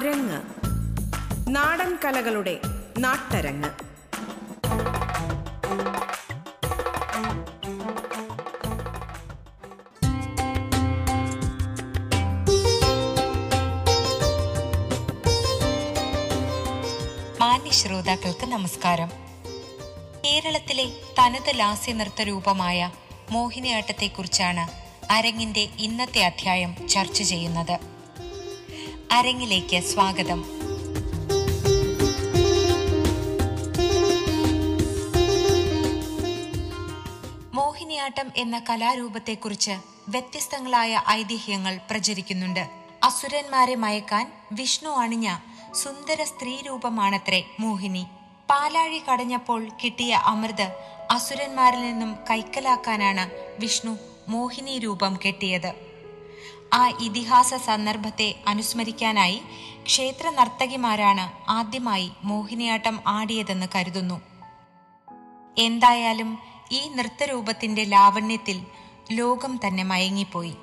അരങ്ങ് 0.00 0.42
നാടൻ 1.48 1.98
കലകളുടെ 2.04 2.60
നാട്ടരങ്ങ്. 2.98 3.68
മാന്യ 17.40 17.70
ശ്രോതാക്കൾക്ക് 17.70 18.46
നമസ്കാരം. 18.46 19.08
കേരളത്തിലെ 20.24 20.84
തനത് 21.18 21.52
ലാസ്യ 21.54 21.92
നൃത്ത 21.92 22.22
രൂപമായ 22.22 22.90
മോഹിനിയാട്ടത്തെക്കുറിച്ചാണ് 23.30 24.70
അരങ്ങിന്റെ 25.12 25.68
ഇന്നത്തെ 25.78 26.24
അധ്യായം 26.24 26.88
ചർച്ച 26.88 27.22
ചെയ്യുന്നത്. 27.22 27.99
അരങ്ങിലേക്ക് 29.12 29.80
സ്വാഗതം. 29.80 30.40
മോഹിനിയാട്ടം 37.54 38.32
എന്ന 38.36 38.58
കലാരൂപത്തെക്കുറിച്ച് 38.58 39.70
വ്യത്യസ്തങ്ങളായ 40.08 41.02
ഐതിഹ്യങ്ങൾ 41.08 41.80
പ്രചരിക്കുന്നുണ്ട്. 41.90 42.68
അസുരന്മാരെ 43.04 43.74
മയക്കാൻ 43.74 44.32
വിഷ്ണു 44.52 44.90
അണിഞ്ഞ 44.90 45.36
സുന്ദര 45.74 46.24
സ്ത്രീരൂപമാണത്രേ 46.24 47.44
മോഹിനി. 47.60 48.06
പാലാഴി 48.50 49.02
കടഞ്ഞപ്പോൾ 49.10 49.68
കിട്ടിയ 49.84 50.14
അമൃത് 50.14 50.72
അസുരന്മാരിൽ 51.10 51.82
നിന്നും 51.82 52.16
കൈക്കലാക്കാനാണ് 52.30 53.30
വിഷ്ണു 53.60 53.98
മോഹിനി 54.28 54.78
രൂപം 54.78 55.18
കെട്ടിയത്. 55.26 55.89
ആ 56.74 56.92
ഇതിഹാസ 57.00 57.54
സന്ദർഭത്തെ 57.54 58.34
അനുസ്മരിക്കാനായി 58.46 59.42
ക്ഷേത്ര 59.84 60.30
നർത്തകിമാരാണ് 60.30 61.50
ആദ്യമായി 61.50 62.12
മോഹിനിയാട്ടം 62.24 63.00
ആടിയതെന്ന് 63.06 63.66
കരുതുന്നു. 63.74 64.20
എന്തായാലും 65.58 66.38
ഈ 66.72 66.88
നൃത്തരൂപത്തിന്റെ 66.88 67.84
ലാവണ്യത്തിൽ 67.84 68.66
ലോകം 69.12 69.60
തന്നെ 69.66 69.82
മയങ്ങിപ്പോയി. 69.82 70.56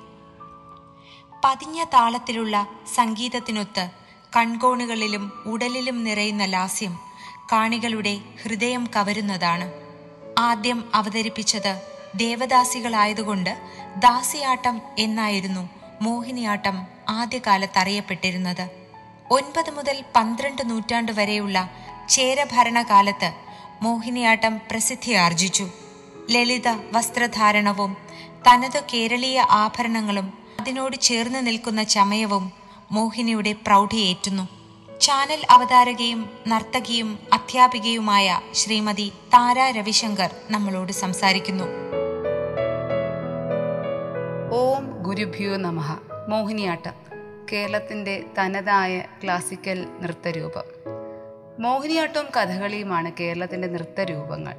പതിഞ്ഞ 1.44 1.84
താളത്തിലുള്ള 1.84 2.66
സംഗീതത്തിനൊത്ത് 2.94 3.90
കൺകോണുകളിലും 4.36 5.32
ഉടലിലും 5.46 6.04
നിറയുന്ന 6.04 6.44
ലാസ്യം 6.44 6.98
കാണികളുടെ 7.52 8.20
ഹൃദയം 8.42 8.88
കവരുന്നതാണ്. 8.96 9.72
ആദ്യം 10.38 10.90
അവതരിപ്പിച്ചത് 10.94 11.82
ദേവദാസികളായതുകൊണ്ട് 12.16 13.58
ദാസിയാട്ടം 13.96 14.80
എന്നായിരുന്നു 14.98 15.77
മോഹിനിയാട്ടം 16.02 16.86
ആദ്യകാലത്ത് 17.08 17.78
അറിയപ്പെട്ടിരുന്നത് 17.78 18.68
ഒൻപത് 19.30 19.70
മുതൽ 19.70 20.04
പന്ത്രണ്ട് 20.16 20.70
നൂറ്റാണ്ട് 20.70 21.12
വരെയുള്ള 21.12 21.70
ചേരഭരണകാലത്ത് 22.08 23.32
മോഹിനിയാട്ടം 23.82 24.60
പ്രസിദ്ധി 24.70 25.12
ആർജിച്ചു 25.12 25.68
ലളിത 26.30 26.68
വസ്ത്രധാരണവും 26.68 27.96
തനതു 28.46 28.80
കേരളീയ 28.94 29.46
ആഭരണങ്ങളും 29.50 30.32
അതിനോട് 30.60 30.96
ചേർന്ന് 30.96 31.46
നിൽക്കുന്ന 31.46 31.82
ചമയവും 31.82 32.52
മോഹിനിയുടെ 32.92 33.52
പ്രൗഢിയേറ്റുന്നു. 33.52 34.48
ചാനൽ 35.00 35.46
അവതാരകയും 35.50 36.30
നർത്തകിയും 36.46 37.18
അധ്യാപികയുമായ 37.32 38.40
ശ്രീമതി 38.54 39.12
താര 39.34 39.58
രവിശങ്കർ 39.70 40.30
നമ്മളോട് 40.50 40.92
സംസാരിക്കുന്നു. 40.92 41.87
ഓം 44.58 45.02
ഗുരുഭ്യോ 45.02 45.56
നമഃ. 45.56 45.96
മോഹിനിയാട്ടം. 46.28 46.92
കേരളത്തിന്റെ 47.52 48.24
തനതായ 48.38 49.04
ക്ലാസിക്കൽ 49.24 49.86
നൃത്തരൂപം. 50.00 50.62
മോഹിനിയാട്ടവും 51.58 52.26
കഥകളിയുമാണ് 52.36 53.12
കേരളത്തിന്റെ 53.20 53.68
നൃത്തരൂപങ്ങൾ. 53.68 54.54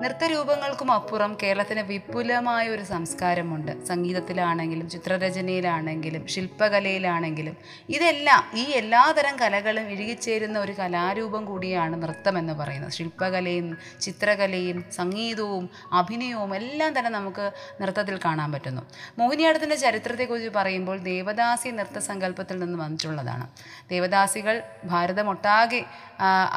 നൃത്തരൂപങ്ങൾക്കും 0.00 0.92
അപ്പുറം 0.92 1.36
കേരളത്തിന് 1.42 1.80
വിപുലമായ 1.80 2.68
ഒരു 2.68 2.82
സംസ്കാരമുണ്ട്. 2.82 3.84
സംഗീതത്തിലാണെങ്കിലും 3.84 4.88
ചിത്രരചനയിലാണെങ്കിലും 4.90 6.26
ശില്പകലയിലാണെങ്കിലും 6.26 7.56
ഇതെല്ലാം 7.88 8.44
ഈ 8.54 8.64
എല്ലാതരം 8.70 9.36
കലകളും 9.36 9.82
ഇഴുകിച്ചേരുന്ന 9.82 10.58
ഒരു 10.58 10.72
കലാരൂപം 10.72 11.44
കൂടിയാണ് 11.44 12.02
നൃത്തം 12.02 12.38
എന്ന് 12.38 12.52
പറയുന്നത്. 12.52 12.92
ശില്പകലയും 12.92 13.76
ചിത്രകലയും 14.00 14.84
സംഗീതവും 14.90 15.70
അഭിനയവും 15.92 16.54
എല്ലാം 16.54 16.98
തന്നെ 16.98 17.10
നമുക്ക് 17.10 17.52
നൃത്തത്തിൽ 17.80 18.18
കാണാൻ 18.24 18.52
പറ്റുന്നു. 18.52 18.82
മോഹിനിയാട്ടത്തിന്റെ 19.18 19.76
ചരിത്രത്തെക്കുറിച്ച് 19.76 20.48
പറയുമ്പോൾ 20.48 20.98
ദേവദാസി 20.98 21.68
നൃത്ത 21.68 21.98
സങ്കല്പത്തിൽ 21.98 22.58
നിന്ന് 22.58 22.78
വന്നിട്ടുള്ളതാണ്. 22.78 23.48
ദേവദാസികൾ 23.90 24.62
ഭാരതമൊട്ടാകെ 24.84 25.84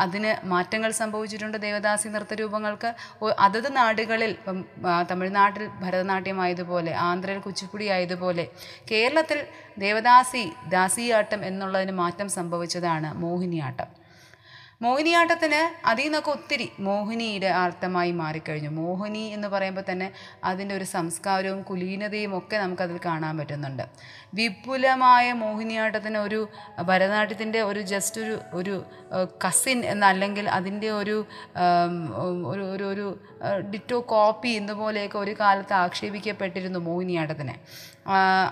അതിന് 0.03 0.47
മാറ്റങ്ങൾ 0.47 0.91
സംഭവിച്ചിട്ടുണ്ട് 0.91 1.57
ദേവദാസി 1.57 2.07
നൃത്തരൂപങ്ങൾക്ക്. 2.07 2.95
ഒ- 3.25 3.35
അതത് 3.39 3.75
നാടുകളിൽ 3.75 4.31
ഇപ്പം 4.31 4.57
തമിഴ്നാട്ടിൽ 5.11 5.69
ഭരതനാട്യം 5.81 6.41
ആയതുപോലെ 6.41 6.91
ആന്ധ്രയിൽ 7.03 7.39
കുച്ചിപ്പുടി 7.39 7.87
ആയതുപോലെ 7.87 8.45
കേരളത്തിൽ 8.91 9.39
ദേവദാസി 9.77 10.43
ദാസിയാട്ടം 10.67 11.45
എന്നുള്ളതിന് 11.45 11.91
മാറ്റം 11.95 12.29
സംഭവിച്ചതാണ് 12.29 13.13
മോഹിനിയാട്ടം. 13.17 13.89
മോഹിനിയാട്ടത്തിന് 14.81 15.87
അതിൽ 15.87 16.03
നിന്നൊക്കെ 16.03 16.31
ഒത്തിരി 16.31 16.71
മോഹിനിയുടെ 16.79 17.47
അർത്ഥമായി 17.47 18.11
മാറിക്കഴിഞ്ഞു. 18.11 18.69
മോഹിനി 18.69 19.23
എന്ന് 19.35 19.47
പറയുമ്പോൾ 19.47 19.85
തന്നെ 19.91 20.11
അതിന്റെ 20.43 20.75
ഒരു 20.75 20.83
സംസ്കാരവും 20.83 21.61
കുലീനതയും 21.61 22.37
ഒക്കെ 22.37 22.57
നമുക്കതിൽ 22.57 22.99
കാണാൻ 23.05 23.37
പറ്റുന്നുണ്ട്. 23.37 23.83
വിപുലമായ 24.33 25.33
മോഹിനിയാട്ടത്തിന് 25.33 26.17
ഒരു 26.17 26.47
ഭരതനാട്യത്തിന്റെ 26.81 27.61
ഒരു 27.61 27.81
ജസ്റ്റ് 27.93 28.21
ഒരു 28.21 28.35
ഒരു 28.53 28.75
കസിൻ 29.47 29.79
എന്നല്ലെങ്കിൽ 29.85 30.49
അതിന്റെ 30.49 30.89
ഒരു 30.91 31.17
ഒരു 32.51 32.85
ഒരു 32.93 33.07
ഡിറ്റോ 33.71 33.99
കോപ്പി 33.99 34.47
എന്നുപോലെയൊക്കെ 34.47 35.17
ഒരു 35.17 35.35
കാലത്ത് 35.39 35.73
ആക്ഷേപിക്കപ്പെട്ടിരുന്നു 35.73 36.79
മോഹിനിയാട്ടത്തിന്. 36.79 37.55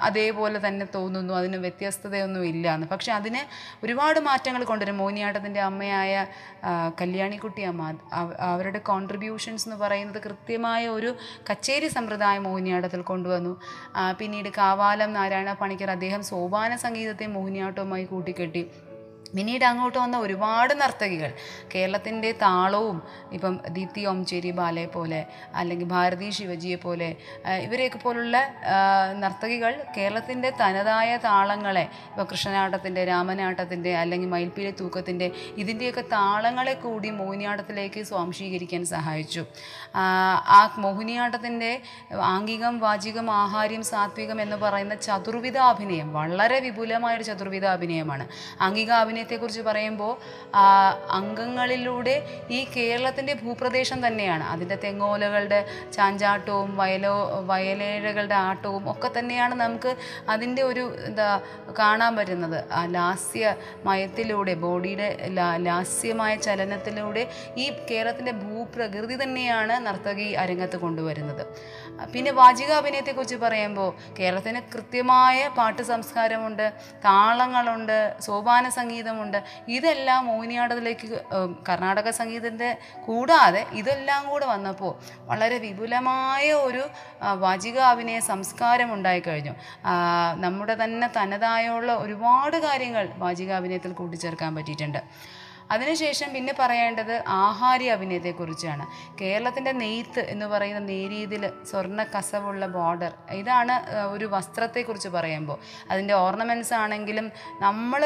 അതേപോലെ 0.01 0.67
തന്നെ 0.67 0.85
തോന്നുന്നു. 0.95 1.33
അതിന് 1.33 1.57
വ്യത്യസ്തതയൊന്നും 1.57 2.45
ഇല്ല 2.45 2.75
എന്ന് 2.75 2.87
പക്ഷെ 2.87 3.11
അതിന് 3.13 3.41
ഒരുപാട് 3.85 4.19
മാറ്റങ്ങൾ 4.19 4.63
കൊണ്ടുവരും. 4.63 4.97
മോഹിനിയാട്ടത്തിന്റെ 4.97 5.61
അമ്മയായ 5.61 6.25
കല്യാണിക്കുട്ടി 7.01 7.61
അമ്മ. 7.61 7.97
അവരുടെ 8.39 8.79
കോൺട്രിബ്യൂഷൻസ് 8.79 9.67
എന്ന് 9.67 9.75
പറയുന്നത് 9.75 10.21
കൃത്യമായ 10.23 10.87
ഒരു 10.87 11.15
കച്ചേരി 11.49 11.87
സമ്പ്രദായം 11.87 12.43
മോഹിനിയാട്ടത്തിൽ 12.43 13.01
കൊണ്ടുവന്നു. 13.01 13.61
പിന്നീട് 14.19 14.49
കാവാലം 14.57 15.13
നാരായണ 15.13 15.53
പണിക്കർ 15.53 15.91
അദ്ദേഹം 15.91 16.23
സോപാന 16.23 16.75
സംഗീതത്തെ 16.75 17.25
മോഹിനിയാട്ടവുമായി 17.25 18.03
കൂട്ടിക്കെട്ടി. 18.03 18.71
പിന്നീട് 19.37 19.65
അങ്ങോട്ട് 19.65 19.97
വന്ന 19.97 20.17
ഒരുപാട് 20.17 20.73
നർത്തകികൾ. 20.81 21.31
കേരളത്തിന്റെ 21.75 22.31
താളവും 22.31 23.03
ഇപ്പം 23.31 23.59
ദീപ്തി 23.67 24.05
ഓംചേരി 24.05 24.51
ബാലയെ 24.51 24.85
പോലെ 24.85 25.25
അല്ലെങ്കിൽ 25.55 25.85
ഭാരതി 25.85 26.29
ശിവജിയെ 26.29 26.75
പോലെ 26.75 27.15
ഇവരെയൊക്കെ 27.61 27.97
പോലുള്ള 27.97 28.37
നർത്തകികൾ 29.19 29.83
കേരളത്തിന്റെ 29.97 30.49
തനതായ 30.49 31.17
താളങ്ങളെ 31.17 31.81
ഇപ്പോൾ 31.81 32.23
കൃഷ്ണനാട്ടത്തിന്റെ 32.23 33.05
രാമനാട്ടത്തിന്റെ 33.05 33.97
അല്ലെങ്കിൽ 33.97 34.29
മയിൽപ്പീലി 34.29 34.71
തൂക്കത്തിന്റെ 34.71 35.31
ഇതിന്റെയൊക്കെ 35.57 36.01
താളങ്ങളെ 36.01 36.73
കൂടി 36.73 37.09
മോഹിനിയാട്ടത്തിലേക്ക് 37.09 38.03
സ്വാംശീകരിക്കാൻ 38.03 38.85
സഹായിച്ചു. 38.85 39.45
ആ, 39.95 40.75
മോഹിനിയാട്ടത്തിന്റെ 40.77 41.81
ആംഗികം 42.21 42.79
വാചികം 42.79 43.31
ആഹാര്യം 43.31 43.83
സാത്വികം 43.83 44.41
എന്ന് 44.41 44.55
പറയുന്ന 44.55 44.95
ചതുർവിധ 44.95 45.57
അഭിനയം 45.57 46.13
വളരെ 46.13 46.59
വിപുലമായൊരു 46.59 47.23
ചതുർവിധ 47.23 47.65
അഭിനയമാണ്. 47.65 48.27
ആംഗിക 48.61 48.91
അഭിനയത്തെക്കുറിച്ച് 49.23 49.61
പറയുമ്പോൾ 49.67 50.13
അംഗങ്ങളിലൂടെ 51.17 52.15
ഈ 52.57 52.59
കേരളത്തിന്റെ 52.75 53.33
ഭൂപ്രദേശം 53.41 53.99
തന്നെയാണ്. 54.05 54.43
അതിന്റെ 54.53 54.77
തെങ്ങോലകളുടെ 54.83 55.59
ചാഞ്ചാട്ടവും 55.95 56.69
വയലോ 56.79 57.15
വയലേഴകളുടെ 57.51 58.37
ആട്ടവും 58.47 58.83
ഒക്കെ 58.93 59.09
തന്നെയാണ് 59.17 59.53
നമുക്ക് 59.63 59.91
അതിന്റെ 60.33 60.61
ഒരു 60.71 60.83
എന്താ 61.07 61.27
കാണാൻ 61.79 62.11
പറ്റുന്നത്. 62.17 62.59
ആ 62.79 62.81
ലാസ്യമയത്തിലൂടെ 62.95 64.53
ബോഡിയുടെ 64.63 65.09
ലാസ്യമായ 65.67 66.33
ചലനത്തിലൂടെ 66.47 67.23
ഈ 67.63 67.67
കേരളത്തിന്റെ 67.91 68.33
ഭൂപ്രകൃതി 68.43 69.17
തന്നെയാണ് 69.23 69.75
നർത്തകി 69.87 70.29
അരങ്ങത്ത് 70.43 70.77
കൊണ്ടുവരുന്നത്. 70.83 71.43
പിന്നെ 72.13 72.31
വാചിക 72.41 72.71
അഭിനയത്തെക്കുറിച്ച് 72.81 73.37
പറയുമ്പോൾ 73.43 73.89
കേരളത്തിന് 74.19 74.59
കൃത്യമായ 74.73 75.39
പാട്ട് 75.57 75.83
സംസ്കാരമുണ്ട് 75.91 76.65
താളങ്ങളുണ്ട് 77.05 77.97
സോപാന 78.25 78.65
സംഗീതമുണ്ട്. 79.13 79.39
ഇതെല്ലാം 79.77 80.21
മോഹിനിയാട്ടത്തിലേക്ക് 80.29 81.07
കർണാടക 81.67 82.09
സംഗീതത്തിന്റെ 82.19 82.69
കൂടാതെ 83.07 83.61
ഇതെല്ലാം 83.81 84.21
കൂടെ 84.31 84.45
വന്നപ്പോൾ 84.53 84.93
വളരെ 85.29 85.57
വിപുലമായ 85.65 86.47
ഒരു 86.67 86.83
വാചിക 87.45 87.77
അഭിനയ 87.93 88.19
സംസ്കാരം 88.31 88.89
ഉണ്ടായിക്കഴിഞ്ഞു 88.93 89.31
കഴിഞ്ഞു. 89.33 89.53
നമ്മുടെ 90.45 90.75
തന്നെ 90.83 91.07
തനതായുള്ള 91.17 91.91
ഒരുപാട് 92.03 92.57
കാര്യങ്ങൾ 92.65 93.05
വാചിക 93.23 93.51
അഭിനയത്തിൽ 93.59 93.91
കൂട്ടിച്ചേർക്കാൻ 93.99 94.51
പറ്റിയിട്ടുണ്ട്. 94.57 95.01
അതിനുശേഷം 95.73 96.29
പിന്നെ 96.35 96.53
പറയേണ്ടത് 96.59 97.13
ആഹാരി 97.43 97.87
അഭിനയത്തെക്കുറിച്ചാണ്. 97.95 98.85
കേരളത്തിന്റെ 99.21 99.73
നെയ്ത്ത് 99.81 100.21
എന്ന് 100.33 100.47
പറയുന്ന 100.53 100.81
നേരീതിൽ 100.93 101.43
സ്വർണ 101.69 102.03
കസവുള്ള 102.13 102.63
ബോർഡർ 102.75 103.11
ഇതാണ് 103.39 103.75
ഒരു 104.13 104.25
വസ്ത്രത്തെക്കുറിച്ച് 104.33 105.09
പറയുമ്പോൾ. 105.17 105.57
അതിന്റെ 105.91 106.15
ഓർണമെന്റ്സ് 106.23 106.75
ആണെങ്കിലും 106.83 107.27
നമ്മൾ 107.65 108.01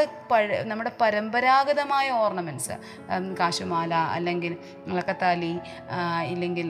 നമ്മുടെ 0.71 0.91
പരമ്പരാഗതമായ 1.01 2.07
ഓർണമെന്റ്സ് 2.23 2.75
കാശുമാല 3.39 3.93
അല്ലെങ്കിൽ 4.17 4.53
മുളക്കത്താലി 4.87 5.53
ഇല്ലെങ്കിൽ 6.33 6.67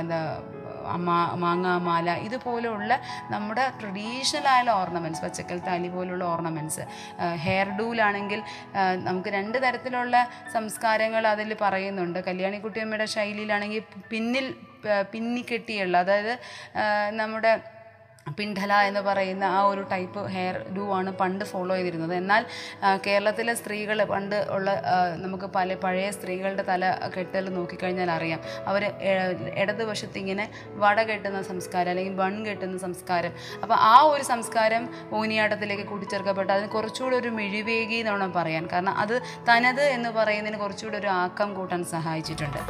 എന്താ 0.00 0.20
മാങ്ങാമാല 1.44 2.10
ഇതുപോലെയുള്ള 2.26 2.92
നമ്മുടെ 3.30 3.64
ട്രഡീഷണൽ 3.80 4.48
ആയുള്ള 4.48 4.72
ഓർണമെന്റ്സ് 4.72 5.22
പച്ചക്കൽ 5.22 5.58
താലി 5.68 5.88
പോലുള്ള 5.88 6.24
ഓർണമെന്റ്സ് 6.24 6.86
ഹെയർ 7.44 7.68
ഡൂലാണെങ്കിൽ 7.78 8.42
നമുക്ക് 9.08 9.28
രണ്ട് 9.28 9.58
തരത്തിലുള്ള 9.62 10.16
സംസ്കാരങ്ങൾ 10.52 11.26
അതിൽ 11.26 11.56
പറയുന്നുണ്ട്. 11.60 12.18
കല്യാണിക്കുട്ടിയമ്മയുടെ 12.28 13.04
ശൈലിയിലാണെങ്കിൽ 13.16 13.84
പിന്നിൽ 14.10 14.54
പിന്നിക്കെട്ടിയുള്ള 15.12 15.96
അതായത് 15.98 16.34
നമ്മുടെ 17.10 17.52
പിണ്ഡല 18.38 18.72
എന്ന് 18.88 19.00
പറയുന്ന 19.06 19.44
ആ 19.44 19.60
ഒരു 19.70 19.82
ടൈപ്പ് 19.92 20.20
ഹെയർ 20.34 20.56
ഡൂ 20.76 20.84
ആണ് 20.98 21.10
പണ്ട് 21.20 21.44
ഫോളോ 21.50 21.74
ചെയ്തിരുന്നത്. 21.76 22.14
എന്നാൽ 22.14 22.42
കേരളത്തിലെ 23.06 23.54
സ്ത്രീകൾ 23.60 23.98
പണ്ട് 24.12 24.36
ഉള്ള 24.56 24.68
നമുക്ക് 25.24 25.46
പല 25.56 25.74
പഴയ 25.84 26.10
സ്ത്രീകളുടെ 26.16 26.64
തല 26.70 26.92
കെട്ടൽ 27.16 27.48
നോക്കിക്കഴിഞ്ഞാൽ 27.56 28.10
അറിയാം. 28.10 28.40
അവർ 28.70 28.84
ഇടതുവശത്ത് 29.62 30.18
ഇങ്ങനെ 30.22 30.46
വട 30.84 31.02
കെട്ടുന്ന 31.10 31.42
സംസ്കാരം 31.50 31.90
അല്ലെങ്കിൽ 31.94 32.14
ബൺ 32.22 32.36
കെട്ടുന്ന 32.48 32.78
സംസ്കാരം. 32.86 33.34
അപ്പോൾ 33.62 33.76
ആ 33.92 33.96
ഒരു 34.12 34.26
സംസ്കാരം 34.32 34.86
ഊനിയാട്ടത്തിലേക്ക് 35.20 35.86
കൂട്ടിച്ചേർക്കപ്പെട്ട്. 35.92 36.52
അതിന് 36.56 36.70
കുറച്ചുകൂടി 36.76 37.16
ഒരു 37.22 37.32
മിഴിവേകി 37.40 38.00
എന്നാണ് 38.04 38.32
പറയാൻ. 38.38 38.66
കാരണം 38.72 38.96
അത് 39.04 39.16
തനത് 39.50 39.84
എന്ന് 39.96 40.12
പറയുന്നതിന് 40.20 40.60
കുറച്ചുകൂടി 40.64 40.98
ഒരു 41.02 41.12
ആക്കം 41.22 41.54
കൂട്ടാൻ 41.54 41.84
സഹായിച്ചിട്ടുണ്ട്. 41.96 42.60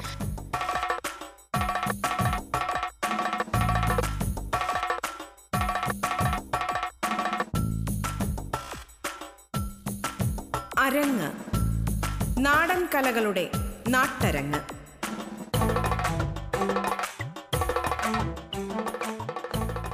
കലകളുടെ 12.94 13.48
നാട്ടരങ്ങ്. 13.88 14.60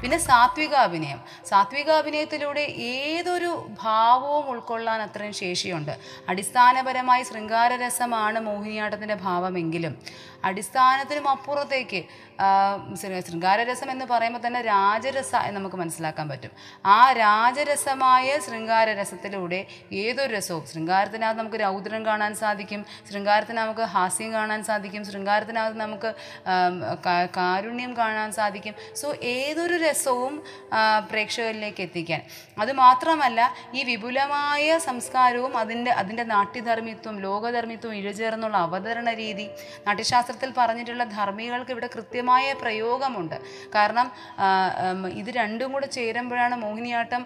പിന്നെ 0.02 0.18
സാത്വിക 0.18 0.74
അഭിനയം. 0.74 1.20
സാത്വിക 1.46 1.90
അഭിനയത്തിലൂടെ 1.90 2.60
ഏതൊരു 2.60 3.68
ഭാവവും 3.82 4.50
ഉൾക്കൊള്ളാൻ 4.50 5.02
അത്രയും 5.02 5.32
ശേഷിയുണ്ട്. 5.32 5.98
അടിസ്ഥാനപരമായി 6.28 7.22
ശൃംഗാരരസമാണ് 7.22 8.40
മോഹിനിയാട്ടത്തിന്റെ 8.40 9.14
ഭാവമെങ്കിലും. 9.14 9.98
അടിസ്ഥാനത്തിനും 10.46 11.26
അപ്പുറത്തേക്ക് 11.34 12.00
ശൃംഗാരരസം 13.26 13.88
എന്ന് 13.92 14.06
പറയുമ്പോൾ 14.10 14.42
തന്നെ 14.46 14.60
രാജരസ 14.62 15.32
എന്ന് 15.48 15.58
നമുക്ക് 15.58 15.78
മനസ്സിലാക്കാൻ 15.82 16.26
പറ്റും. 16.32 16.52
ആ 16.96 16.98
രാജരസമായ 17.20 18.38
ശൃംഗാരരസത്തിലൂടെ 18.46 19.60
ഏതൊരു 20.02 20.30
രസവും 20.34 20.64
ശൃംഗാരത്തിനകത്ത് 20.72 21.40
നമുക്ക് 21.40 21.60
രൗദ്രം 21.64 22.02
കാണാൻ 22.08 22.32
സാധിക്കും 22.42 22.80
ശൃംഗാരത്തിന് 23.10 23.58
നമുക്ക് 23.58 23.84
ഹാസ്യം 23.94 24.30
കാണാൻ 24.32 24.60
സാധിക്കും 24.70 25.04
ശൃംഗാരത്തിനകത്ത് 25.10 25.78
നമുക്ക് 25.84 26.10
കാരുണ്യം 27.38 27.92
കാണാൻ 28.00 28.28
സാധിക്കും. 28.38 28.74
സോ 29.00 29.06
ഏതൊരു 29.36 29.76
രസവും 29.84 30.34
പ്രേക്ഷകരിലേക്ക് 31.10 31.82
എത്തിക്കാൻ. 31.86 32.20
അതുമാത്രമല്ല 32.62 33.40
ഈ 33.74 33.80
വിപുലമായ 33.90 34.78
സംസ്കാരവും 34.88 35.52
അതിന്റെ 35.62 35.92
അതിന്റെ 36.00 36.24
നാട്യധർമ്മിത്വം 36.34 37.16
ലോകധർമ്മിത്വം 37.26 37.94
ഇഴചേർന്നുള്ള 38.00 38.56
അവതരണ 38.66 39.08
രീതി 39.22 39.46
നാട്യശാസ്ത്രത്തിൽ 40.36 40.52
പറഞ്ഞിട്ടുള്ള 40.60 41.04
ധർമ്മികൾക്ക് 41.16 41.72
ഇവിടെ 41.74 41.88
കൃത്യമായ 41.94 42.46
പ്രയോഗമുണ്ട്. 42.62 43.36
കാരണം 43.74 44.06
ഇത് 45.20 45.30
രണ്ടും 45.40 45.68
കൂടെ 45.74 45.88
ചേരുമ്പോഴാണ് 45.96 46.54
മോഹിനിയാട്ടം 46.64 47.22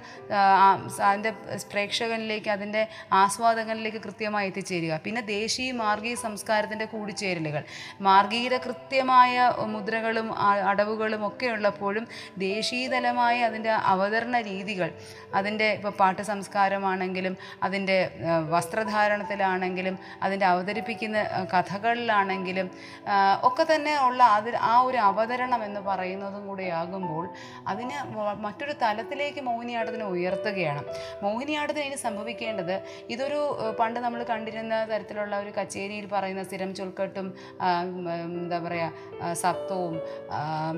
അതിന്റെ 1.09 1.33
പ്രേക്ഷകനിലേക്ക് 1.73 2.51
അതിന്റെ 2.57 2.83
ആസ്വാദകനിലേക്ക് 3.23 4.01
കൃത്യമായി 4.07 4.49
എത്തിച്ചേരുക. 4.51 4.93
പിന്നെ 5.05 5.23
ദേശീയ 5.37 5.71
മാർഗീയ 5.83 6.15
സംസ്കാരത്തിന്റെ 6.27 6.87
കൂടിച്ചേരലുകൾ. 6.93 7.63
മാർഗീയത 8.09 8.57
കൃത്യമായ 8.67 9.35
മുദ്രകളും 9.75 10.29
അടവുകളും 10.71 11.23
ഒക്കെ 11.31 11.49
ഉള്ളപ്പോഴും 11.57 12.07
ദേശീയതലമായ 12.49 13.37
അതിന്റെ 13.51 13.73
അവതരണ 13.95 14.37
രീതികൾ 14.51 14.89
അതിന്റെ 15.39 15.67
ഇപ്പോൾ 15.79 15.93
പാട്ട് 16.01 16.23
സംസ്കാരമാണെങ്കിലും 16.31 17.35
അതിന്റെ 17.67 17.99
വസ്ത്രധാരണത്തിലാണെങ്കിലും 18.55 19.97
അതിന്റെ 20.25 20.47
അവതരിപ്പിക്കുന്ന 20.53 21.19
കഥകളിലാണെങ്കിലും 21.55 22.67
ഒക്കെ 23.49 23.67
തന്നെ 23.75 23.95
ഉള്ള 24.07 24.21
അത് 24.39 24.57
ആ 24.57 24.81
ഒരു 24.81 24.99
അവതരണം 25.09 25.65
എന്ന് 25.65 25.81
പറയുന്നതും 25.81 26.47
കൂടെ 26.47 26.67
ആകുമ്പോൾ 26.81 27.25
അതിന് 27.69 27.99
മറ്റൊരു 28.45 28.75
തലത്തിലേക്ക് 28.83 29.41
മോഹിനിയാട്ടത്തിനെ 29.41 30.07
ഉയർത്തുകയാണ്. 30.15 30.83
മോഹിനിയാട്ടത്തിന് 31.23 31.85
ഇനി 31.85 31.99
സംഭവിക്കേണ്ടത് 32.07 32.75
ഇതൊരു 33.09 33.41
പണ്ട് 33.81 34.01
നമ്മൾ 34.01 34.21
കണ്ടിരുന്ന 34.23 34.75
തരത്തിലുള്ള 34.85 35.35
ഒരു 35.41 35.51
കച്ചേരിയിൽ 35.59 36.07
പറയുന്ന 36.13 36.43
സ്ഥിരം 36.43 36.75
ചുൽക്കെട്ടും 36.75 37.27
എന്താ 38.25 38.59
പറയുക 38.59 39.33
സത്വവും 39.33 39.97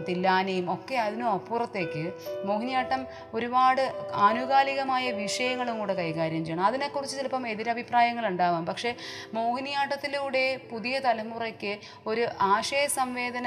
തില്ലാനയും 0.09 0.67
ഒക്കെ 0.75 0.97
അതിനും 0.97 1.31
അപ്പുറത്തേക്ക് 1.31 2.05
മോഹിനിയാട്ടം 2.45 3.03
ഒരുപാട് 3.35 3.83
ആനുകാലികമായ 4.27 5.05
വിഷയങ്ങളും 5.13 5.79
കൂടെ 5.79 5.95
കൈകാര്യം 5.95 6.45
ചെയ്യണം. 6.45 6.65
അതിനെക്കുറിച്ച് 6.65 7.17
ചിലപ്പം 7.17 7.45
എതിരഭിപ്രായങ്ങൾ 7.49 8.25
ഉണ്ടാവാം. 8.27 8.67
പക്ഷേ 8.67 8.91
മോഹിനിയാട്ടത്തിലൂടെ 9.35 10.45
പുതിയ 10.71 10.95
തലമുറയ്ക്ക് 10.99 11.73
ഒരു 12.07 12.25
ആശയ 12.55 12.85
സംവേദന 12.99 13.47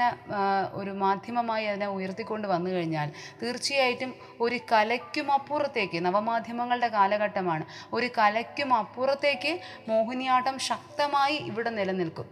ഒരു 0.80 0.92
മാധ്യമമായി 1.04 1.66
അതിനെ 1.66 1.88
ഉയർത്തിക്കൊണ്ട് 1.96 2.46
വന്നു 2.48 2.70
കഴിഞ്ഞാൽ 2.70 3.08
തീർച്ചയായിട്ടും 3.42 4.12
ഒരു 4.40 4.58
കലയ്ക്കും 4.72 5.28
അപ്പുറത്തേക്ക് 5.30 6.00
നവമാധ്യമങ്ങളുടെ 6.06 6.90
കാലഘട്ടമാണ് 6.98 7.66
ഒരു 7.92 8.10
കലയ്ക്കും 8.18 8.72
അപ്പുറത്തേക്ക് 8.82 9.52
മോഹിനിയാട്ടം 9.88 10.58
ശക്തമായി 10.70 11.38
ഇവിടെ 11.50 11.70
നിലനിൽക്കും. 11.70 12.28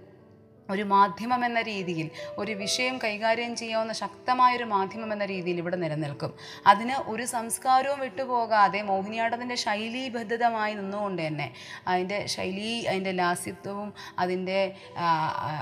ഒരു 0.71 0.83
മാധ്യമം 0.83 1.45
എന്ന 1.45 1.63
രീതിയിൽ 1.63 2.11
ഒരു 2.39 2.53
വിഷയം 2.53 2.99
കൈകാര്യം 2.99 3.57
ചെയ്യാവുന്ന 3.57 3.93
ശക്തമായൊരു 3.93 4.65
മാധ്യമം 4.65 5.13
എന്ന 5.13 5.25
രീതിയിൽ 5.25 5.59
ഇവിടെ 5.59 5.77
നിലനിൽക്കും. 5.77 6.33
അതിന് 6.67 6.97
ഒരു 7.07 7.25
സംസ്കാരവും 7.25 8.01
വിട്ടുപോകാതെ 8.01 8.83
മോഹിനിയാട്ടത്തിന്റെ 8.83 9.55
ശൈലീബദ്ധതമായി 9.55 10.75
നിന്നുകൊണ്ട് 10.75 11.27
തന്നെ 11.27 11.49
അതിന്റെ 11.89 12.27
ശൈലി 12.27 12.85
അതിന്റെ 12.85 13.13
ലാസ്യത്വവും 13.13 13.93
അതിന്റെ 14.19 14.61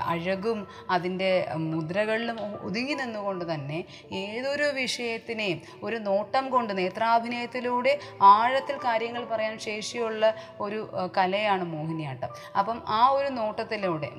അഴകും 0.05 0.67
അതിന്റെ 0.89 1.31
മുദ്രകളിലും 1.57 2.39
ഒതുങ്ങി 2.67 2.93
നിന്നുകൊണ്ട് 2.93 3.53
തന്നെ 3.53 3.79
ഏതൊരു 4.11 4.63
വിഷയത്തിനെയും 4.63 5.61
ഒരു 5.83 5.97
നോട്ടം 5.97 6.49
കൊണ്ട് 6.49 6.77
നേത്രാഭിനയത്തിലൂടെ 6.77 7.99
ആഴത്തിൽ 8.21 8.77
കാര്യങ്ങൾ 8.77 9.25
പറയാൻ 9.25 9.59
ശേഷിയുള്ള 9.59 10.23
ഒരു 10.59 10.79
കലയാണ് 11.17 11.63
മോഹിനിയാട്ടം. 11.63 12.29
അപ്പം 12.59 12.81
ആ 12.87 13.01
ഒരു 13.09 13.29
നോട്ടത്തിലൂടെ 13.29 14.09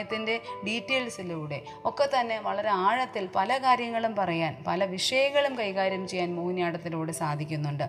മുഖജാഭിനയത്തിന്റെ 0.00 0.36
ഡീറ്റെയിൽസിലൂടെ 0.66 1.58
ഒക്കെ 1.84 2.06
തന്നെ 2.14 2.36
വളരെ 2.40 2.70
ആഴത്തിൽ 2.86 3.24
പല 3.36 3.58
കാര്യങ്ങളും 3.64 4.12
പറയാൻ 4.16 4.52
പല 4.66 4.84
വിഷയങ്ങളും 4.84 5.52
കൈകാര്യം 5.58 6.04
ചെയ്യാൻ 6.08 6.30
മോഹിനിയാട്ടത്തിലൂടെ 6.36 7.12
സാധിക്കുന്നുണ്ട്. 7.12 7.86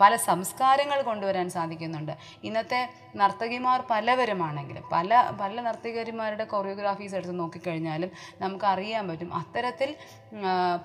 പല 0.00 0.12
സംസ്കാരങ്ങൾ 0.16 1.02
കൊണ്ടുവരാൻ 1.02 1.46
സാധിക്കുന്നുണ്ട്. 1.56 2.12
ഇന്നത്തെ 2.44 2.80
നർത്തകിമാർ 3.16 3.80
പലവരുമാണെങ്കിലും 3.90 4.84
പല 4.92 5.10
പല 5.40 5.60
നർത്തകന്മാരുടെ 5.60 6.44
കൊറിയോഗ്രാഫീസ് 6.44 7.14
എടുത്ത് 7.14 7.34
നോക്കിക്കഴിഞ്ഞാലും 7.38 8.10
നമുക്കറിയാൻ 8.40 9.04
പറ്റും 9.08 9.30
അത്തരത്തിൽ 9.34 9.90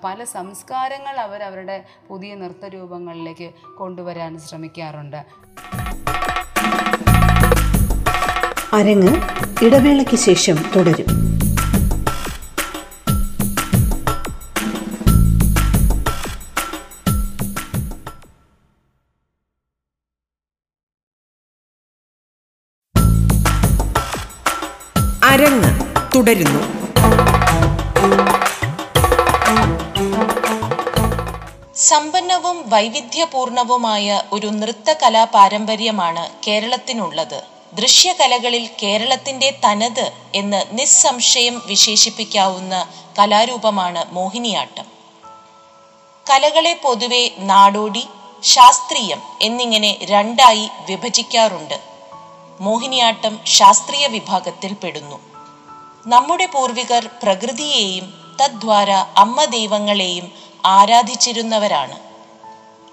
പല 0.04 0.24
സംസ്കാരങ്ങൾ 0.36 1.16
അവരവരുടെ 1.26 1.78
പുതിയ 2.08 2.34
നൃത്തരൂപങ്ങളിലേക്ക് 2.34 3.48
കൊണ്ടുവരാൻ 3.78 4.32
ശ്രമിക്കാറുണ്ട്. 4.38 5.20
അരങ്ങ് 8.72 9.14
ഇടവേളയ്ക്ക് 9.64 10.16
ശേഷം 10.16 10.72
തുടരും. 10.76 11.06
അരങ്ങ് 25.24 25.72
തുടരുന്നു. 26.14 26.60
സമ്പന്നവും 31.76 32.70
വൈവിധ്യപൂർണവുമായ 32.70 34.22
ഒരു 34.32 34.46
നൃത്ത 34.46 34.92
പാരമ്പര്യമാണ് 35.24 36.28
കേരളത്തിനുള്ളത്. 36.46 37.59
ദൃശ്യകലകളിൽ 37.72 38.70
കേരളത്തിന്റെ 38.82 39.60
തനത് 39.64 40.12
എന്ന് 40.34 40.62
നിസ്സംശയം 40.70 41.62
വിശേഷിപ്പിക്കാവുന്ന 41.66 42.88
കലാരൂപമാണ് 43.18 44.04
മോഹിനിയാട്ടം. 44.12 44.84
കലകളെ 46.30 46.80
പൊതുവെ 46.84 47.30
നാടോടി 47.38 48.06
ശാസ്ത്രീയം 48.42 49.22
എന്നിങ്ങനെ 49.42 49.98
രണ്ടായി 50.02 50.68
വിഭജിക്കാറുണ്ട്. 50.88 51.80
മോഹിനിയാട്ടം 52.60 53.40
ശാസ്ത്രീയ 53.46 54.06
വിഭാഗത്തിൽ 54.06 54.72
പെടുന്നു. 54.72 55.20
നമ്മുടെ 56.06 56.46
പൂർവികർ 56.46 57.10
പ്രകൃതിയെയും 57.22 58.36
തദ്വാര 58.42 58.90
അമ്മ 58.90 59.44
ദൈവങ്ങളെയും 59.44 60.32
ആരാധിച്ചിരുന്നവരാണ്. 60.64 62.00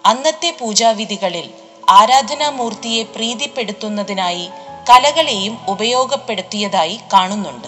അന്നത്തെ 0.05 0.57
പൂജാവിധികളിൽ 0.61 1.49
ആരാധനാമൂർത്തിയെ 1.89 3.03
പ്രീതിപ്പെടുത്തുന്നതിനായി 3.03 4.49
കലകളെയും 4.89 5.57
ഉപയോഗപ്പെടുത്തിയതായി 5.67 6.99
കാണുന്നുണ്ട്. 7.13 7.67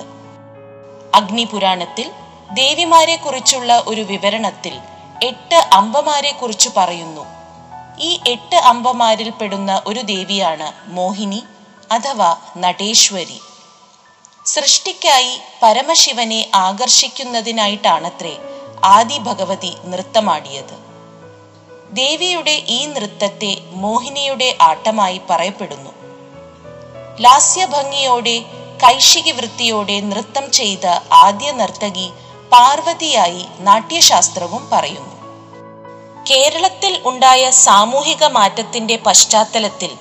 അഗ്നിപുരാണത്തിൽ 1.15 2.11
ദേവിമാരെ 2.51 3.15
കുറിച്ചുള്ള 3.15 3.83
ഒരു 3.87 4.01
വിവരണത്തിൽ 4.01 4.79
എട്ട് 5.23 5.55
അമ്പമാരെ 5.55 6.31
കുറിച്ച് 6.31 6.69
പറയുന്നു. 6.77 7.25
ഈ 7.99 8.19
എട്ട് 8.27 8.55
അമ്പമാരിൽ 8.55 9.29
പെടുന്ന 9.29 9.81
ഒരു 9.87 9.99
ദേവിയാണ് 9.99 10.71
മോഹിനി 10.87 11.43
അഥവാ 11.91 12.37
നടേശ്വരി. 12.57 13.41
സൃഷ്ടിക്കായി 14.45 15.39
പരമശിവനെ 15.63 16.51
ആകർഷിക്കുന്നതിനായിട്ടാണത്രേ 16.55 18.37
ആദി 18.83 19.17
ഭഗവതി 19.17 19.73
നൃത്തമാടിയത്. 19.85 20.75
ദേവിയുടെ 21.91 22.63
ഈ 22.67 22.85
നൃത്തത്തെ 22.85 23.57
മോഹിനിയുടെ 23.71 24.57
ആട്ടമായി 24.61 25.21
പറയപ്പെടുന്നു. 25.29 25.98
ലാസ്യഭംഗിയോടെ 27.19 28.45
കൈശിക 28.83 29.31
വൃത്തിയോടെ 29.31 29.99
നൃത്തം 29.99 30.51
ചെയ്ത 30.51 30.85
ആദ്യ 31.13 31.51
നർത്തകി 31.51 32.09
പാർവതിയായി 32.51 33.45
നാട്യശാസ്ത്രവും 33.59 34.69
പറയുന്നു. 34.71 35.15
കേരളത്തിൽ 36.29 37.01
ഉണ്ടായ 37.05 37.49
സാമൂഹിക 37.49 38.23
മാറ്റത്തിന്റെ 38.25 38.95
പശ്ചാത്തലത്തിൽ 39.05 39.91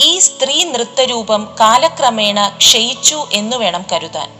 ഈ 0.00 0.18
സ്ത്രീ 0.18 0.64
നൃത്തരൂപം 0.64 1.54
കാലക്രമേണ 1.60 2.48
ക്ഷയിച്ചു 2.48 3.26
എന്ന് 3.32 3.56
വേണം 3.56 3.84
കരുതാൻ. 3.92 4.30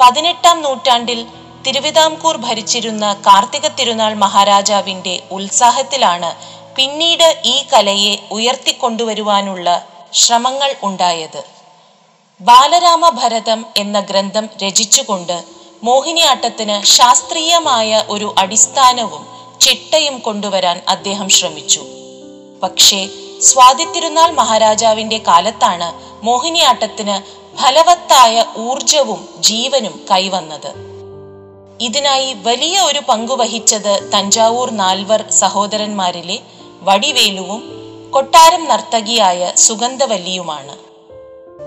പതിനെട്ടാം 0.00 0.62
നൂറ്റാണ്ടിൽ 0.62 1.26
തിരുവിതാംകൂർ 1.66 2.36
ഭരിച്ചിരുന്ന 2.36 3.12
കാർത്തിക 3.26 3.68
തിരുനാൾ 3.68 4.14
മഹാരാജാവിന്റെ 4.14 5.22
ഉത്സാഹത്തിലാണ് 5.30 6.30
പിന്നീട് 6.76 7.42
ഈ 7.44 7.64
കലയെ 7.72 8.18
ഉയർത്തിക്കൊണ്ടുവരുവാനുള്ള 8.30 9.86
ശ്രമങ്ങൾ 10.14 10.74
ഉണ്ടായത്. 10.82 11.44
ബാലരാമ 12.40 13.08
ഭരതം 13.08 13.66
എന്ന 13.76 14.00
ഗ്രന്ഥം 14.00 14.48
രചിച്ചുകൊണ്ട് 14.62 15.44
മോഹിനിയാട്ടത്തിന് 15.82 16.86
ശാസ്ത്രീയമായ 16.86 18.04
ഒരു 18.08 18.34
അടിസ്ഥാനവും 18.38 19.26
ചിട്ടയും 19.60 20.18
കൊണ്ടുവരാൻ 20.18 20.80
അദ്ദേഹം 20.88 21.28
ശ്രമിച്ചു. 21.28 21.82
പക്ഷേ 22.62 23.08
സ്വാതിത്തിരുനാൾ 23.42 24.30
മഹാരാജാവിന്റെ 24.30 25.18
കാലത്താണ് 25.18 25.92
മോഹിനിയാട്ടത്തിന് 26.24 27.40
ഫലവത്തായ 27.56 28.44
ഊർജവും 28.56 29.28
ജീവനും 29.38 30.06
കൈവന്നത്. 30.10 30.90
ഇതിനായി 31.80 32.34
വലിയ 32.34 32.80
ഒരു 32.80 32.98
പങ്കുവഹിച്ചത് 32.98 34.10
തഞ്ചാവൂർ 34.14 34.70
നാൽവർ 34.70 35.30
സഹോദരന്മാരിലെ 35.30 36.38
വടിവേലുവും 36.82 37.79
കൊട്ടാരം 38.14 38.68
നർത്തകിയായ 38.68 39.52
സുഗന്ധവല്ലിയുമാണ്. 39.56 40.76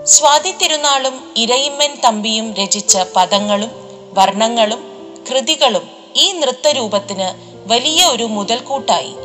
സ്വാതി 0.04 0.52
തിരുനാളും 0.52 1.34
ഇരയിമ്മൻ 1.36 1.96
തമ്പിയും 2.04 2.54
രചിച്ച 2.54 2.98
പദങ്ങളും 3.16 3.70
വർണങ്ങളും 4.12 4.80
കൃതികളും 5.30 5.90
ഈ 6.16 6.32
നൃത്തരൂപത്തിന് 6.32 7.28
വലിയ 7.68 8.04
ഒരു 8.04 8.24
മുതൽക്കൂട്ടായി. 8.24 9.16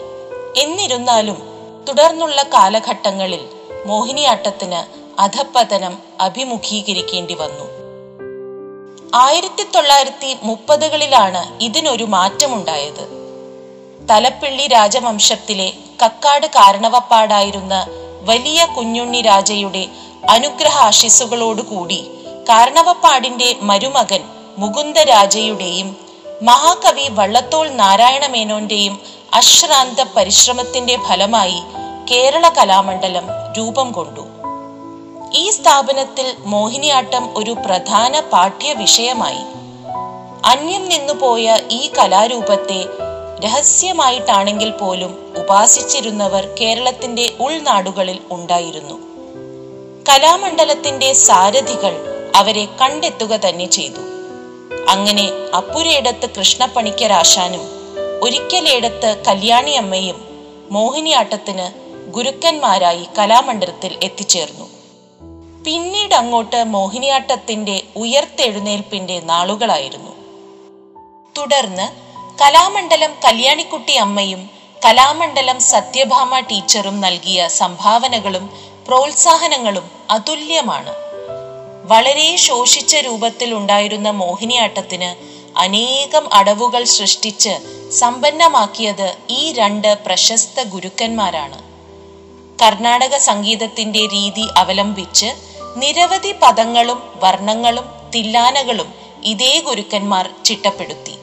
എന്നിരുന്നാലും 0.58 1.42
തുടർന്നുള്ള 1.90 2.44
കാലഘട്ടങ്ങളിൽ 2.44 3.50
മോഹിനിയാട്ടത്തിന് 3.86 4.82
അധപ്പതനം 5.22 5.98
അഭിമുഖീകരിക്കേണ്ടി 6.20 7.34
വന്നു. 7.34 7.68
ആയിരത്തി 9.16 9.64
തൊള്ളായിരത്തി 9.64 10.38
മുപ്പതുകളിലാണ് 10.44 11.64
ഇതിനൊരു 11.64 12.04
മാറ്റമുണ്ടായത്. 12.04 13.19
തലപ്പിള്ളി 14.10 14.68
രാജവംശത്തിലെ 14.68 15.70
കക്കാട് 16.04 16.48
കാരണവപ്പാടായിരുന്ന 16.48 17.76
വലിയ 18.22 18.66
കുഞ്ഞുണ്ണി 18.66 19.22
രാജയുടെ 19.22 19.84
അനുഗ്രഹാശിസുകളോടുകൂടി 20.30 22.00
കാരണവപ്പാടിന്റെ 22.50 23.56
മരുമകൻ 23.62 24.22
മുകുന്ദരാജയുടെയും 24.58 25.90
മഹാകവി 26.42 27.08
വള്ളത്തോൾ 27.10 27.70
നാരായണ 27.70 28.28
മേനോന്റെയും 28.28 28.96
അശ്രാന്ത 29.34 30.02
പരിശ്രമത്തിന്റെ 30.16 30.98
ഫലമായി 31.08 31.60
കേരള 32.12 32.50
കലാമണ്ഡലം 32.50 33.26
രൂപം 33.58 33.92
കൊണ്ടു. 33.92 34.24
ഈ 35.34 35.50
സ്ഥാപനത്തിൽ 35.50 36.36
മോഹിനിയാട്ടം 36.46 37.38
ഒരു 37.38 37.52
പ്രധാന 37.66 38.20
പാഠ്യ 38.20 38.74
വിഷയമായി 38.74 39.44
അന്യം 40.46 40.90
നിന്നുപോയ 40.90 41.46
ഈ 41.72 41.92
കലാരൂപത്തെ 41.98 42.82
രഹസ്യമായിട്ടാണെങ്കിൽ 43.44 44.70
പോലും 44.70 45.34
ഉപാസിച്ചിരുന്നവർ 45.38 46.56
കേരളത്തിന്റെ 46.62 47.36
ഉൾനാടുകളിൽ 47.40 48.20
ഉണ്ടായിരുന്നു. 48.32 49.10
കലാമണ്ഡലത്തിന്റെ 50.10 51.14
സാരഥികൾ 51.14 52.06
അവരെ 52.36 52.66
കണ്ടെത്തുക 52.66 53.36
തന്നെ 53.36 53.66
ചെയ്തു. 53.66 54.00
അങ്ങനെ 54.90 55.30
അപ്പുരയിടത്ത് 55.56 56.30
കൃഷ്ണപ്പണിക്കരാശാനും 56.30 57.62
ഒരിക്കലേടത്ത് 58.24 59.24
കല്യാണിയമ്മയും 59.28 60.28
മോഹിനിയാട്ടത്തിന് 60.72 61.90
ഗുരുക്കന്മാരായി 62.12 63.08
കലാമണ്ഡലത്തിൽ 63.18 64.00
എത്തിച്ചേർന്നു. 64.04 64.66
പിന്നീട് 65.64 66.14
അങ്ങോട്ട് 66.14 66.64
മോഹിനിയാട്ടത്തിന്റെ 66.64 67.84
ഉയർത്തെഴുന്നേൽപ്പിന്റെ 67.96 69.20
നാളുകളായിരുന്നു. 69.20 70.12
തുടർന്ന് 71.38 72.09
കലാമണ്ഡലം 72.42 73.14
കല്യാണിക്കുട്ടി 73.26 73.94
അമ്മയും 73.94 74.50
കലാമണ്ഡലം 74.86 75.60
സത്യഭാമ 75.60 76.40
ടീച്ചറും 76.40 77.02
നൽകിയ 77.02 77.48
സംഭാവനകളും 77.48 78.50
പ്രോത്സാഹനങ്ങളും 78.88 79.92
അതുല്യമാണ്. 80.10 80.94
വളരെ 81.88 82.36
ശോഷിച്ച 82.36 82.96
രൂപത്തിൽ 82.96 83.54
ഉണ്ടായിരുന്ന 83.54 84.10
മോഹിനിയാട്ടത്തിന് 84.10 85.10
അനേകം 85.60 86.34
അടവുകൾ 86.34 86.84
സൃഷ്ടിച്ച് 86.84 87.54
സമ്പന്നമാക്കിയത് 87.92 89.18
ഈ 89.30 89.54
രണ്ട് 89.54 89.98
പ്രശസ്ത 90.06 90.64
ഗുരുക്കന്മാരാണ്. 90.64 91.60
കർണാടക 92.62 93.18
സംഗീതത്തിന്റെ 93.18 94.00
രീതി 94.00 94.48
അവലംബിച്ച് 94.58 95.26
നിരവധി 95.76 96.36
പദങ്ങളും 96.42 97.20
വർണങ്ങളും 97.24 97.86
തില്ലാനകളും 98.16 98.94
ഇതേ 99.24 99.60
ഗുരുക്കന്മാർ 99.60 100.30
ചിട്ടപ്പെടുത്തി. 100.46 101.19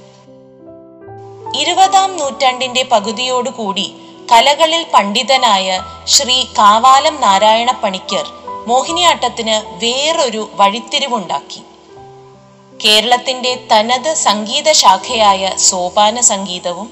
ഇരുപതാം 1.56 2.16
നൂറ്റാണ്ടിന്റെ 2.16 2.82
പകുതിയോടുകൂടി 2.92 3.86
കലകളിൽ 4.32 4.82
പണ്ഡിതനായ 4.94 5.66
ശ്രീ 6.06 6.36
കാവാലം 6.58 7.20
നാരായണ 7.20 7.70
പണിക്കർ 7.72 8.26
മോഹിനിയാട്ടത്തിന് 8.66 9.56
വേറൊരു 9.84 10.42
വഴിത്തിരിവുണ്ടാക്കി. 10.54 11.60
കേരളത്തിന്റെ 12.84 13.52
തനത് 13.72 14.14
സംഗീത 14.14 14.68
ശാഖയായ 14.72 15.52
സോപാന 15.68 16.20
സംഗീതവും 16.20 16.88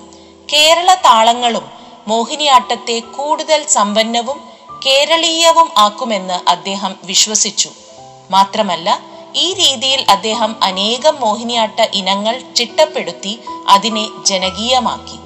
കേരള 0.52 0.94
താളങ്ങളും 0.94 1.66
മോഹിനിയാട്ടത്തെ 2.08 2.98
കൂടുതൽ 3.16 3.60
സമ്പന്നവും 3.68 4.38
കേരളീയവും 4.86 5.68
ആക്കുമെന്ന് 5.78 6.38
അദ്ദേഹം 6.50 6.94
വിശ്വസിച്ചു. 7.04 7.70
മാത്രമല്ല 8.30 8.88
ഈ 9.36 9.54
രീതിയിൽ 9.54 10.06
അദ്ദേഹം 10.10 10.64
അനേകം 10.64 11.16
മോഹിനിയാട്ട 11.20 11.80
ഇനങ്ങൾ 11.94 12.40
ചിട്ടപ്പെടുത്തി 12.56 13.40
അതിനെ 13.68 14.08
ജനകീയമാക്കി. 14.26 15.18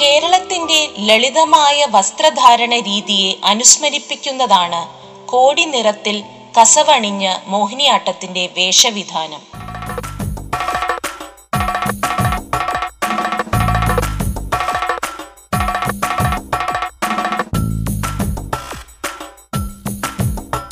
കേരളത്തിന്റെ 0.00 0.88
ലളിതമായ 0.98 1.86
വസ്ത്രധാരണ 1.90 2.74
രീതിയെ 2.74 3.34
അനുസ്മരിപ്പിക്കുന്നതാണ് 3.44 4.88
കോടി 5.26 5.64
നിറത്തിൽ 5.64 6.24
കസവണിഞ്ഞ 6.60 7.36
മോഹിനിയാട്ടത്തിന്റെ 7.46 8.48
വേഷവിധാനം. 8.56 9.58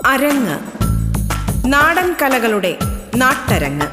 അരങ്ങ് 0.07 0.76
കലകളുടെ 2.23 2.79
നാട്ടരങ്ങ്. 3.17 3.87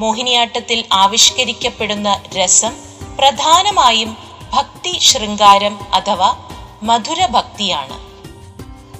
മോഹിനിയാട്ടത്തിൽ 0.00 0.84
ആവിഷ്കരിക്കപ്പെടുന്ന 0.92 2.22
രസം 2.36 2.74
പ്രധാനമായും 3.18 4.16
ഭക്തി 4.54 4.98
ശൃംഗാരം 4.98 5.78
അഥവാ 5.94 6.36
മധുര 6.82 7.26
ഭക്തിയാണ്. 7.26 7.96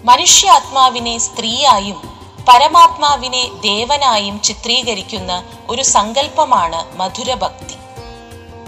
മനുഷ്യാത്മാവിനെ 0.06 1.18
സ്ത്രീയായും 1.18 2.00
പരമാത്മാവിനെ 2.48 3.48
ദേവനായും 3.60 4.42
ചിത്രീകരിക്കുന്ന 4.42 5.42
ഒരു 5.68 5.82
സങ്കല്പമാണ് 5.82 6.96
മധുരഭക്തി 6.96 7.76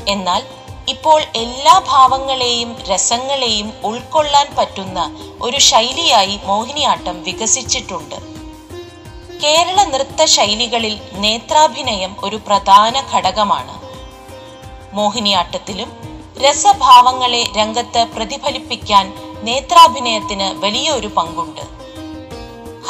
എന്നാൽ 0.09 0.43
ഇപ്പോൾ 0.89 1.23
എല്ലാ 1.37 1.83
ഭാവങ്ങളെയും 1.89 2.77
രസങ്ങളെയും 2.83 3.73
ഉൾക്കൊള്ളാൻ 3.85 4.47
പറ്റുന്ന 4.57 5.17
ഒരു 5.41 5.57
ശൈലിയായി 5.57 6.41
മോഹിനിയാട്ടം 6.45 7.23
വികസിച്ചിട്ടുണ്ട്. 7.23 8.15
കേരള 9.43 9.85
നൃത്ത 9.85 10.25
ശൈലികളിൽ 10.25 11.01
നേത്രാഭിനയം 11.13 12.17
ഒരു 12.25 12.37
പ്രധാന 12.37 13.03
ഘടകമാണ്. 13.15 13.81
മോഹിനിയാട്ടത്തിലും 14.93 15.93
രസഭാവങ്ങളെ 16.41 17.45
രംഗത്ത് 17.57 18.07
പ്രതിഫലിപ്പിക്കാൻ 18.17 19.13
നേത്രാഭിനയത്തിന് 19.43 20.65
വലിയൊരു 20.65 21.07
പങ്കുണ്ട്. 21.07 21.61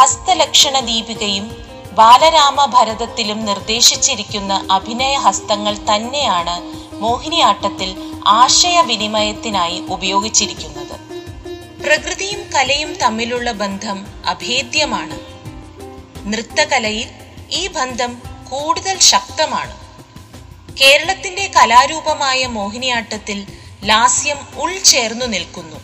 ഹസ്തലക്ഷണ 0.00 0.80
ദീപികയും 0.80 1.70
ബാലരാമ 1.92 2.64
ഭരതത്തിലും 2.64 3.44
നിർദ്ദേശിച്ചിരിക്കുന്ന 3.44 4.68
അഭിനയ 4.70 5.16
ഹസ്തങ്ങൾ 5.16 5.76
തന്നെയാണ് 5.76 6.79
മോഹിനിയാട്ടത്തിൽ 7.00 8.20
ആശയവിനിമയത്തിനായി 8.26 9.80
ഉപയോഗിച്ചിരിക്കുന്നത്. 9.80 11.00
പ്രകൃതിയും 11.82 12.50
കലയും 12.54 12.94
തമ്മിലുള്ള 12.94 13.52
ബന്ധം 13.52 14.06
അഭേദ്യമാണ്. 14.26 15.20
നൃത്തകലയിൽ 16.28 17.08
ഈ 17.50 17.66
ബന്ധം 17.66 18.22
കൂടുതൽ 18.50 18.98
ശക്തമാണ്. 18.98 19.76
കേരളത്തിന്റെ 20.76 21.50
കലാരൂപമായ 21.56 22.46
മോഹിനിയാട്ടത്തിൽ 22.46 23.46
ലാസ്യം 23.84 24.36
ഉൾചേർന്നു 24.56 25.26
നിൽക്കുന്നു. 25.26 25.76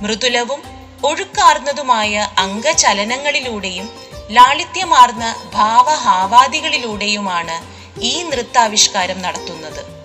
മൃദുലവും 0.00 0.62
ഒഴുക്കാർന്നതുമായ 1.04 2.28
അംഗചലനങ്ങളിലൂടെയും 2.38 3.90
ലാളിത്യമാർന്ന 4.30 5.50
ഭാവഹാവാദികളിലൂടെയുമാണ് 5.54 7.72
ഈ 8.00 8.22
നൃത്താവിഷ്കാരം 8.22 9.22
നടത്തുന്നത്. 9.22 10.01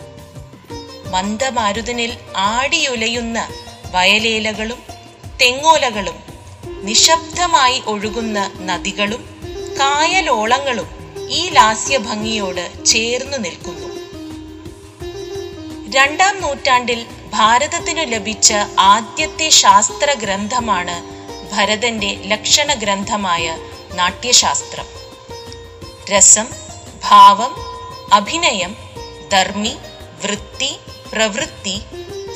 മന്ദമാരുതനിൽ 1.11 2.17
ആടിയുലയുന്ന 2.37 3.49
വയലേലകളും 3.91 4.83
തെങ്ങോലകളും 5.41 6.23
നിശബ്ദമായി 6.65 7.81
ഒഴുകുന്ന 7.85 8.51
നദികളും 8.59 9.21
കായലോളങ്ങളും 9.79 10.87
ഈ 11.29 11.49
ലാസ്യഭംഗിയോട് 11.49 12.85
ചേർന്നു 12.85 13.37
നിൽക്കുന്നു. 13.37 13.87
രണ്ടാം 15.95 16.41
നൂറ്റാണ്ടിൽ 16.41 17.05
ഭാരതത്തിനു 17.33 18.03
ലഭിച്ച 18.03 18.53
ആദ്യത്തെ 18.79 19.49
ശാസ്ത്ര 19.49 20.13
ഗ്രന്ഥമാണ് 20.13 21.17
ഭരതന്റെ 21.55 22.21
ലക്ഷണ 22.25 22.73
ഗ്രന്ഥമായ 22.73 23.57
നാട്യശാസ്ത്രം. 23.93 24.85
രസം 26.09 26.47
ഭാവം 27.09 27.55
അഭിനയം 28.13 28.75
ധർമ്മി 29.31 29.75
വൃത്തി 30.23 30.77
പ്രവൃത്തി 31.13 31.75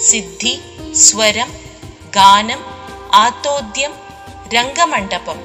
സിദ്ധി 0.07 0.53
സ്വരം 1.05 1.49
ഗാനം 2.17 2.61
ആത്തോദ്യം 3.23 3.93
രംഗമണ്ഡപം 4.55 5.39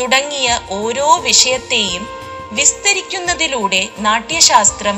തുടങ്ങിയ 0.00 0.48
ഓരോ 0.78 1.08
വിഷയത്തെയും 1.28 2.04
വിസ്തരിക്കുന്നതിലൂടെ 2.58 3.82
നാട്യശാസ്ത്രം 4.06 4.96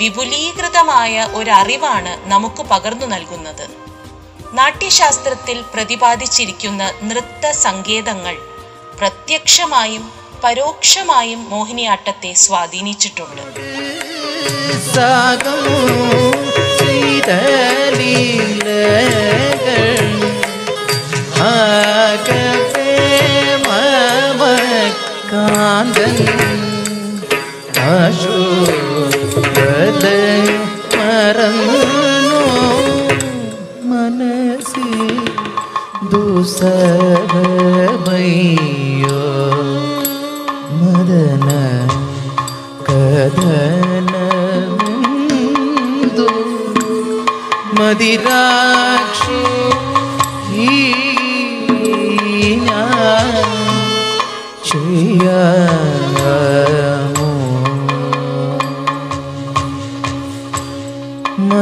വിപുലീകൃതമായ 0.00 1.24
ഒരറിവാണ് 1.38 2.12
നമുക്ക് 2.32 2.62
പകർന്നു 2.72 3.06
നൽകുന്നത്. 3.06 3.66
നാട്യശാസ്ത്രത്തിൽ 4.58 5.58
പ്രതിപാദിച്ചിരിക്കുന്ന 5.74 6.82
നൃത്ത 7.02 7.50
സങ്കേതങ്ങൾ 7.66 8.36
പ്രത്യക്ഷമായും 8.98 10.04
പരോക്ഷമായും 10.44 11.40
മോഹിനിയാട്ടത്തെ 11.50 12.32
സ്വാധീനിച്ചിട്ടുണ്ട്. 12.44 13.42
तलील 17.26 18.60
कर। 19.64 20.00
हाँ, 21.38 22.16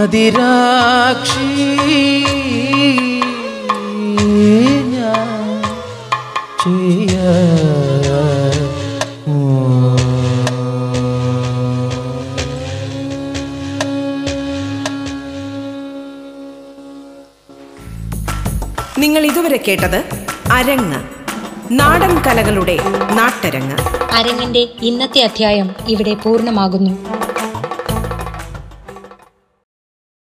മതിരാക്ഷി 0.01 1.47
ഞാൻ 4.93 5.41
നിങ്ങൾ 18.99 19.27
ഇതുവരെ 19.27 19.57
കേട്ടത് 19.57 19.97
അരങ്ങ് 20.53 21.01
നാടൻ 21.71 22.23
കലകളുടെ 22.23 22.79
നാട്ടരങ്ങ്. 23.13 23.77
അരങ്ങിന്റെ 24.13 24.69
ഇന്നത്തെ 24.83 25.21
അധ്യായം 25.21 25.75
ഇവിടെ 25.89 26.15
പൂർണമാകുന്നു. 26.15 27.20